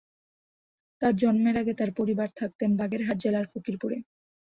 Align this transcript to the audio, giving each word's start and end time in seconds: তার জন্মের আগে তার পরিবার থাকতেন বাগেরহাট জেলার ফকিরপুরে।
তার 1.01 1.13
জন্মের 1.15 1.55
আগে 1.57 1.73
তার 1.73 1.91
পরিবার 1.99 2.29
থাকতেন 2.39 2.69
বাগেরহাট 2.79 3.17
জেলার 3.23 3.45
ফকিরপুরে। 3.51 3.97